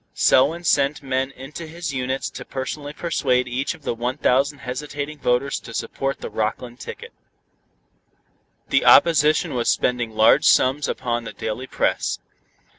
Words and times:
Selwyn 0.15 0.63
sent 0.63 1.03
men 1.03 1.29
into 1.29 1.67
his 1.67 1.93
units 1.93 2.27
to 2.31 2.43
personally 2.43 2.91
persuade 2.91 3.47
each 3.47 3.75
of 3.75 3.83
the 3.83 3.93
one 3.93 4.17
thousand 4.17 4.57
hesitating 4.57 5.19
voters 5.19 5.59
to 5.59 5.75
support 5.75 6.21
the 6.21 6.29
Rockland 6.31 6.79
ticket. 6.79 7.13
The 8.69 8.83
opposition 8.83 9.53
was 9.53 9.69
spending 9.69 10.15
large 10.15 10.45
sums 10.45 10.87
upon 10.87 11.25
the 11.25 11.33
daily 11.33 11.67
press. 11.67 12.17